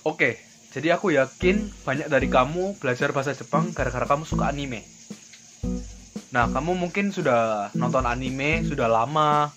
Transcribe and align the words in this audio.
Oke, 0.00 0.40
jadi 0.72 0.96
aku 0.96 1.12
yakin 1.12 1.68
banyak 1.84 2.08
dari 2.08 2.32
kamu 2.32 2.80
belajar 2.80 3.12
bahasa 3.12 3.36
Jepang 3.36 3.68
gara-gara 3.76 4.08
kamu 4.08 4.24
suka 4.24 4.48
anime. 4.48 4.80
Nah, 6.32 6.48
kamu 6.48 6.72
mungkin 6.72 7.12
sudah 7.12 7.68
nonton 7.76 8.08
anime 8.08 8.64
sudah 8.64 8.88
lama. 8.88 9.52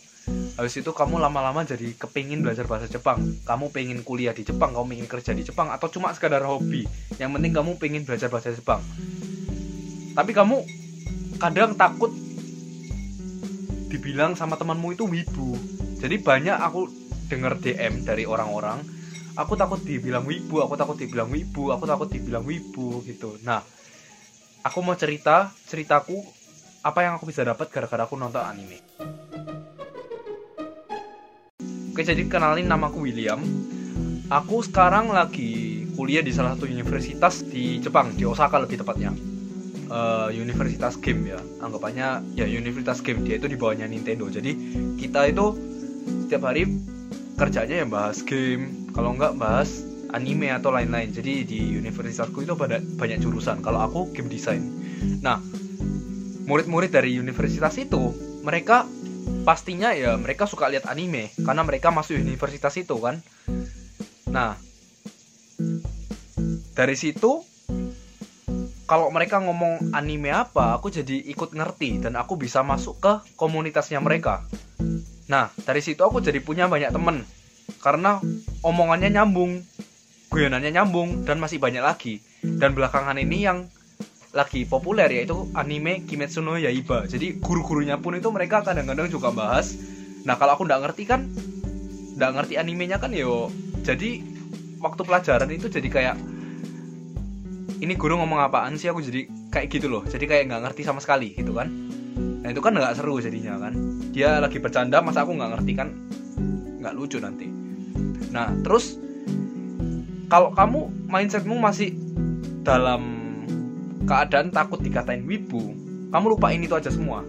Habis 0.60 0.84
itu 0.84 0.92
kamu 0.92 1.24
lama-lama 1.24 1.64
jadi 1.64 1.96
kepingin 1.96 2.44
belajar 2.44 2.68
bahasa 2.68 2.92
Jepang. 2.92 3.24
Kamu 3.48 3.72
pengen 3.72 4.04
kuliah 4.04 4.36
di 4.36 4.44
Jepang, 4.44 4.76
kamu 4.76 4.92
pengen 4.92 5.08
kerja 5.08 5.32
di 5.32 5.48
Jepang, 5.48 5.72
atau 5.72 5.88
cuma 5.88 6.12
sekadar 6.12 6.44
hobi. 6.44 6.84
Yang 7.16 7.32
penting 7.40 7.54
kamu 7.56 7.72
pengen 7.80 8.04
belajar 8.04 8.28
bahasa 8.28 8.52
Jepang. 8.52 8.84
Tapi 10.12 10.32
kamu 10.36 10.60
kadang 11.40 11.80
takut 11.80 12.12
dibilang 13.88 14.36
sama 14.36 14.60
temanmu 14.60 14.92
itu 14.92 15.08
wibu. 15.08 15.56
Jadi 16.04 16.20
banyak 16.20 16.58
aku 16.60 16.92
denger 17.32 17.64
DM 17.64 18.04
dari 18.04 18.28
orang-orang 18.28 19.03
aku 19.34 19.54
takut 19.58 19.82
dibilang 19.82 20.26
wibu 20.26 20.62
aku 20.62 20.78
takut 20.78 20.98
dibilang 20.98 21.30
wibu 21.30 21.74
aku 21.74 21.84
takut 21.90 22.10
dibilang 22.10 22.46
wibu 22.46 23.02
gitu. 23.06 23.38
Nah 23.42 23.62
aku 24.62 24.80
mau 24.86 24.94
cerita 24.94 25.50
ceritaku 25.66 26.22
apa 26.84 27.00
yang 27.02 27.18
aku 27.18 27.26
bisa 27.30 27.42
dapat 27.42 27.72
gara-gara 27.74 28.06
aku 28.06 28.16
nonton 28.20 28.44
anime. 28.44 28.78
Oke 31.94 32.02
jadi 32.02 32.26
kenalin 32.26 32.70
namaku 32.70 33.10
William. 33.10 33.42
Aku 34.30 34.66
sekarang 34.66 35.14
lagi 35.14 35.86
kuliah 35.94 36.26
di 36.26 36.34
salah 36.34 36.58
satu 36.58 36.66
universitas 36.66 37.46
di 37.46 37.78
Jepang 37.78 38.18
di 38.18 38.26
Osaka 38.26 38.58
lebih 38.58 38.82
tepatnya. 38.82 39.14
Uh, 39.94 40.34
universitas 40.34 40.98
game 40.98 41.38
ya. 41.38 41.40
Anggapannya 41.62 42.34
ya 42.34 42.50
universitas 42.50 43.06
game. 43.06 43.22
Dia 43.22 43.38
itu 43.38 43.46
di 43.46 43.54
bawahnya 43.54 43.86
Nintendo. 43.86 44.26
Jadi 44.26 44.58
kita 44.98 45.30
itu 45.30 45.54
setiap 46.26 46.50
hari 46.50 46.66
kerjanya 47.38 47.86
yang 47.86 47.94
bahas 47.94 48.26
game 48.26 48.83
kalau 48.94 49.18
nggak 49.18 49.36
bahas 49.42 49.82
anime 50.14 50.54
atau 50.54 50.70
lain-lain. 50.70 51.10
Jadi 51.10 51.44
di 51.44 51.60
universitasku 51.76 52.46
itu 52.46 52.54
pada 52.54 52.78
banyak 52.80 53.20
jurusan. 53.20 53.60
Kalau 53.66 53.82
aku 53.82 54.14
game 54.14 54.30
design. 54.30 54.62
Nah 55.26 55.42
murid-murid 56.46 56.94
dari 56.94 57.18
universitas 57.18 57.74
itu 57.82 58.14
mereka 58.46 58.86
pastinya 59.44 59.92
ya 59.92 60.16
mereka 60.16 60.46
suka 60.46 60.70
lihat 60.70 60.86
anime. 60.88 61.34
Karena 61.42 61.66
mereka 61.66 61.90
masuk 61.90 62.22
universitas 62.22 62.78
itu 62.78 62.96
kan. 63.02 63.20
Nah 64.30 64.56
dari 66.78 66.96
situ 66.98 67.42
kalau 68.84 69.10
mereka 69.10 69.42
ngomong 69.42 69.96
anime 69.96 70.30
apa 70.30 70.78
aku 70.78 70.94
jadi 70.94 71.18
ikut 71.34 71.58
ngerti. 71.58 72.06
Dan 72.06 72.14
aku 72.14 72.38
bisa 72.38 72.62
masuk 72.62 73.02
ke 73.02 73.14
komunitasnya 73.34 73.98
mereka. 73.98 74.46
Nah 75.26 75.50
dari 75.66 75.82
situ 75.82 76.06
aku 76.06 76.22
jadi 76.22 76.38
punya 76.38 76.70
banyak 76.70 76.94
temen 76.94 77.26
karena 77.84 78.24
omongannya 78.64 79.12
nyambung 79.12 79.64
guyonannya 80.34 80.74
nyambung 80.74 81.30
dan 81.30 81.38
masih 81.38 81.62
banyak 81.62 81.86
lagi. 81.86 82.18
Dan 82.42 82.74
belakangan 82.74 83.22
ini 83.22 83.46
yang 83.46 83.70
lagi 84.34 84.66
populer 84.66 85.06
yaitu 85.14 85.46
anime 85.54 86.02
Kimetsu 86.10 86.42
no 86.42 86.58
Yaiba. 86.58 87.06
Jadi 87.06 87.38
guru-gurunya 87.38 88.02
pun 88.02 88.18
itu 88.18 88.34
mereka 88.34 88.66
kadang-kadang 88.66 89.06
juga 89.14 89.30
bahas. 89.30 89.78
Nah 90.26 90.34
kalau 90.42 90.58
aku 90.58 90.66
nggak 90.66 90.82
ngerti 90.90 91.04
kan 91.06 91.30
nggak 92.18 92.32
ngerti 92.34 92.54
animenya 92.58 92.98
kan 92.98 93.14
yo. 93.14 93.54
Jadi 93.86 94.26
waktu 94.82 95.02
pelajaran 95.06 95.54
itu 95.54 95.70
jadi 95.70 95.88
kayak 95.88 96.16
ini 97.86 97.94
guru 97.94 98.18
ngomong 98.18 98.42
apaan 98.42 98.74
sih? 98.82 98.90
Aku 98.90 99.06
jadi 99.06 99.30
kayak 99.54 99.70
gitu 99.70 99.86
loh. 99.86 100.02
Jadi 100.02 100.26
kayak 100.26 100.50
nggak 100.50 100.62
ngerti 100.66 100.82
sama 100.82 100.98
sekali 100.98 101.38
gitu 101.38 101.54
kan. 101.54 101.70
Nah 102.42 102.50
itu 102.50 102.60
kan 102.60 102.74
nggak 102.74 102.98
seru 102.98 103.22
jadinya 103.22 103.62
kan. 103.62 103.78
Dia 104.10 104.42
lagi 104.42 104.58
bercanda 104.58 104.98
masa 105.06 105.22
aku 105.22 105.38
nggak 105.38 105.62
ngerti 105.62 105.74
kan 105.78 105.94
nggak 106.84 106.96
lucu 107.00 107.18
nanti. 107.24 107.48
Nah 108.36 108.52
terus 108.62 109.00
kalau 110.28 110.52
kamu 110.52 111.08
mindsetmu 111.08 111.56
masih 111.56 111.96
dalam 112.68 113.02
keadaan 114.04 114.52
takut 114.52 114.84
dikatain 114.84 115.24
wibu 115.24 115.72
kamu 116.14 116.38
lupain 116.38 116.62
itu 116.62 116.78
aja 116.78 116.94
semua. 116.94 117.26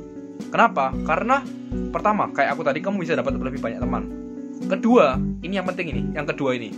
Kenapa? 0.52 0.92
Karena 1.08 1.40
pertama 1.88 2.28
kayak 2.34 2.52
aku 2.52 2.62
tadi 2.66 2.84
kamu 2.84 3.00
bisa 3.00 3.16
dapat 3.16 3.38
lebih 3.38 3.62
banyak 3.62 3.80
teman. 3.80 4.04
Kedua 4.68 5.16
ini 5.40 5.56
yang 5.56 5.64
penting 5.64 5.88
ini 5.88 6.02
yang 6.12 6.28
kedua 6.28 6.52
ini. 6.58 6.68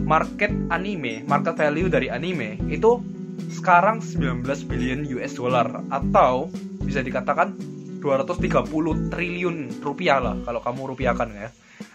Market 0.00 0.50
anime 0.74 1.22
market 1.28 1.54
value 1.54 1.86
dari 1.86 2.10
anime 2.10 2.58
itu 2.66 2.98
sekarang 3.52 4.02
19 4.02 4.42
billion 4.66 5.06
US 5.14 5.38
dollar 5.38 5.86
atau 5.92 6.50
bisa 6.82 6.98
dikatakan 7.04 7.54
230 8.02 9.12
triliun 9.12 9.56
rupiah 9.84 10.18
lah 10.18 10.34
kalau 10.42 10.58
kamu 10.64 10.96
rupiahkan 10.96 11.28
ya. 11.30 11.48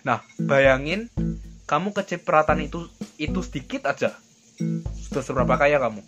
Nah, 0.06 0.22
bayangin 0.38 1.10
kamu 1.66 1.98
kecipratan 1.98 2.62
itu 2.62 2.86
itu 3.18 3.42
sedikit 3.42 3.90
aja. 3.90 4.14
Sudah 5.02 5.24
seberapa 5.26 5.58
kaya 5.58 5.82
kamu? 5.82 6.02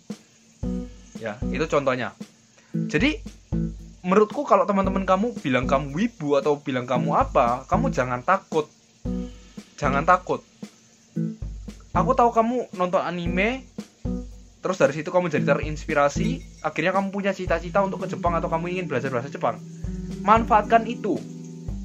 Ya 1.18 1.34
itu 1.50 1.66
contohnya. 1.66 2.14
Jadi 2.86 3.18
menurutku 4.06 4.46
kalau 4.46 4.64
teman-teman 4.64 5.02
kamu 5.02 5.34
bilang 5.42 5.66
kamu 5.66 5.90
wibu 5.92 6.38
atau 6.38 6.62
bilang 6.62 6.86
kamu 6.86 7.10
apa 7.18 7.66
kamu 7.66 7.90
jangan 7.90 8.22
takut. 8.22 8.70
Jangan 9.74 10.06
takut. 10.06 10.46
Aku 11.90 12.14
tahu 12.14 12.30
kamu 12.30 12.70
nonton 12.78 13.02
anime 13.02 13.66
terus 14.58 14.78
dari 14.78 14.94
situ 14.94 15.10
kamu 15.10 15.30
jadi 15.30 15.54
terinspirasi 15.54 16.62
akhirnya 16.66 16.90
kamu 16.94 17.14
punya 17.14 17.30
cita-cita 17.34 17.82
untuk 17.82 18.06
ke 18.06 18.10
Jepang 18.10 18.34
atau 18.38 18.46
kamu 18.46 18.78
ingin 18.78 18.86
belajar 18.86 19.10
bahasa 19.10 19.26
Jepang. 19.26 19.58
Manfaatkan 20.22 20.86
itu. 20.86 21.18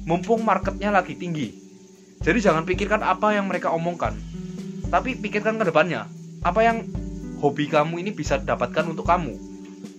Mumpung 0.04 0.44
marketnya 0.44 0.92
lagi 0.92 1.16
tinggi 1.16 1.63
jadi 2.24 2.40
jangan 2.40 2.64
pikirkan 2.64 3.04
apa 3.04 3.36
yang 3.36 3.52
mereka 3.52 3.68
omongkan, 3.68 4.16
tapi 4.88 5.12
pikirkan 5.12 5.60
ke 5.60 5.68
depannya. 5.68 6.08
Apa 6.40 6.64
yang 6.64 6.88
hobi 7.44 7.68
kamu 7.68 8.00
ini 8.00 8.16
bisa 8.16 8.40
dapatkan 8.40 8.88
untuk 8.88 9.04
kamu. 9.04 9.36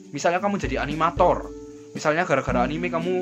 Misalnya 0.09 0.41
kamu 0.41 0.57
jadi 0.57 0.81
animator, 0.81 1.45
misalnya 1.93 2.25
gara-gara 2.25 2.65
anime 2.65 2.89
kamu 2.89 3.13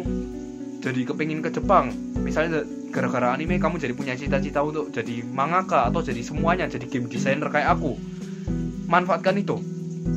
jadi 0.79 1.03
kepingin 1.03 1.43
ke 1.43 1.51
Jepang, 1.51 1.91
misalnya 2.23 2.63
gara-gara 2.95 3.35
anime 3.35 3.59
kamu 3.59 3.75
jadi 3.75 3.91
punya 3.91 4.15
cita-cita 4.15 4.63
untuk 4.63 4.87
jadi 4.95 5.19
mangaka 5.27 5.91
atau 5.91 5.99
jadi 5.99 6.23
semuanya, 6.23 6.71
jadi 6.71 6.87
game 6.87 7.11
designer 7.11 7.51
kayak 7.51 7.75
aku. 7.75 7.99
Manfaatkan 8.87 9.35
itu. 9.35 9.59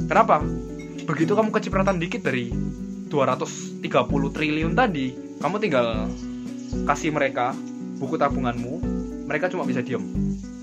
Kenapa? 0.07 0.47
Begitu 1.11 1.35
kamu 1.35 1.51
kecipratan 1.51 1.99
dikit 1.99 2.23
dari 2.23 2.55
230 3.11 3.83
triliun 4.31 4.79
tadi, 4.79 5.11
kamu 5.43 5.57
tinggal 5.59 6.07
kasih 6.87 7.11
mereka 7.11 7.51
buku 7.97 8.21
tabunganmu 8.21 8.97
mereka 9.27 9.51
cuma 9.51 9.67
bisa 9.67 9.83
diem. 9.83 10.01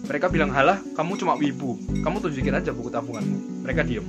Mereka 0.07 0.31
bilang 0.31 0.51
halah 0.55 0.79
kamu 0.95 1.19
cuma 1.19 1.35
wibu. 1.35 1.75
Kamu 1.99 2.23
tunjukin 2.23 2.55
aja 2.55 2.71
buku 2.71 2.87
tabunganmu. 2.87 3.67
Mereka 3.67 3.83
diem. 3.83 4.07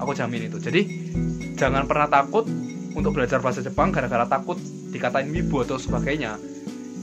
Aku 0.00 0.16
jamin 0.16 0.48
itu. 0.48 0.56
Jadi 0.56 0.82
jangan 1.54 1.84
pernah 1.84 2.08
takut 2.08 2.48
untuk 2.96 3.12
belajar 3.12 3.44
bahasa 3.44 3.60
Jepang 3.60 3.92
gara-gara 3.92 4.24
takut 4.24 4.56
dikatain 4.88 5.28
wibu 5.28 5.60
atau 5.62 5.76
sebagainya. 5.76 6.40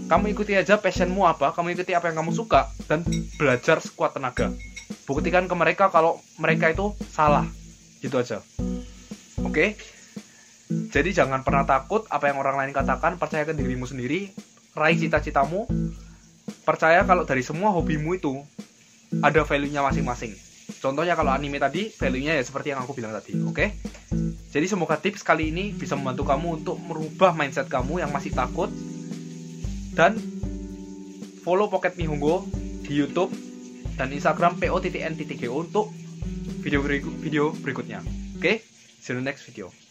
Kamu 0.05 0.29
ikuti 0.33 0.53
aja 0.53 0.77
passionmu 0.77 1.25
apa 1.25 1.53
kamu 1.53 1.77
ikuti 1.77 1.97
apa 1.97 2.13
yang 2.13 2.21
kamu 2.21 2.33
suka 2.33 2.69
dan 2.89 3.01
belajar 3.37 3.81
sekuat 3.81 4.17
tenaga. 4.17 4.53
Buktikan 5.05 5.45
ke 5.45 5.55
mereka 5.57 5.89
kalau 5.93 6.21
mereka 6.41 6.73
itu 6.73 6.93
salah. 7.09 7.45
Gitu 8.01 8.17
aja. 8.17 8.41
Oke? 9.41 9.77
Jadi 10.65 11.09
jangan 11.13 11.45
pernah 11.45 11.65
takut 11.65 12.09
apa 12.09 12.25
yang 12.25 12.41
orang 12.41 12.57
lain 12.57 12.73
katakan 12.73 13.21
percayakan 13.21 13.53
dirimu 13.53 13.85
sendiri 13.85 14.33
raih 14.75 14.99
cita-citamu 14.99 15.65
percaya 16.67 17.07
kalau 17.07 17.23
dari 17.23 17.41
semua 17.41 17.71
hobimu 17.71 18.19
itu 18.19 18.43
ada 19.23 19.47
value-nya 19.47 19.79
masing-masing 19.79 20.35
contohnya 20.83 21.15
kalau 21.15 21.31
anime 21.31 21.57
tadi 21.57 21.87
value-nya 21.89 22.35
ya 22.35 22.43
seperti 22.43 22.75
yang 22.75 22.83
aku 22.83 22.91
bilang 22.91 23.15
tadi 23.15 23.39
oke 23.39 23.55
okay? 23.55 23.73
jadi 24.51 24.67
semoga 24.67 24.99
tips 24.99 25.23
kali 25.23 25.49
ini 25.53 25.71
bisa 25.71 25.95
membantu 25.95 26.27
kamu 26.27 26.47
untuk 26.61 26.77
merubah 26.83 27.31
mindset 27.31 27.71
kamu 27.71 28.03
yang 28.03 28.11
masih 28.11 28.35
takut 28.35 28.67
dan 29.95 30.19
follow 31.45 31.71
Pocket 31.71 31.95
Mihungo 31.95 32.43
di 32.83 32.91
YouTube 32.91 33.31
dan 33.95 34.11
Instagram 34.11 34.59
po.n.go 34.59 35.49
untuk 35.55 35.87
video 36.59 36.83
video 37.21 37.55
berikutnya 37.63 38.03
oke 38.35 38.43
okay? 38.43 38.59
see 38.99 39.15
you 39.15 39.23
next 39.23 39.47
video 39.47 39.84